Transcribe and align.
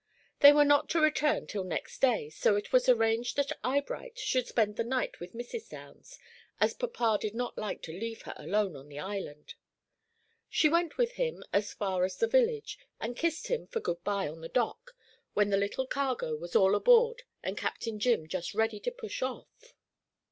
They 0.39 0.51
were 0.51 0.65
not 0.65 0.89
to 0.89 0.99
return 0.99 1.45
till 1.45 1.63
next 1.63 2.01
day, 2.01 2.31
so 2.31 2.55
it 2.55 2.73
was 2.73 2.89
arranged 2.89 3.35
that 3.35 3.51
Eyebright 3.63 4.17
should 4.17 4.47
spend 4.47 4.75
the 4.75 4.83
night 4.83 5.19
with 5.19 5.35
Mrs. 5.35 5.69
Downs, 5.69 6.17
as 6.59 6.73
papa 6.73 7.19
did 7.21 7.35
not 7.35 7.55
like 7.55 7.83
to 7.83 7.91
leave 7.91 8.23
her 8.23 8.33
alone 8.35 8.75
on 8.75 8.89
the 8.89 8.97
island. 8.97 9.53
She 10.49 10.67
went 10.67 10.97
with 10.97 11.11
him 11.11 11.43
as 11.53 11.75
far 11.75 12.03
as 12.03 12.17
the 12.17 12.25
village, 12.27 12.79
and 12.99 13.15
kissed 13.15 13.45
him 13.45 13.67
for 13.67 13.79
good 13.79 14.03
by 14.03 14.27
on 14.27 14.41
the 14.41 14.49
dock, 14.49 14.95
when 15.35 15.51
the 15.51 15.57
little 15.57 15.85
cargo 15.85 16.35
was 16.35 16.55
all 16.55 16.75
on 16.75 16.81
board 16.81 17.21
and 17.43 17.55
Captain 17.55 17.99
Jim 17.99 18.27
just 18.27 18.55
ready 18.55 18.79
to 18.79 18.91
push 18.91 19.21
off. 19.21 19.75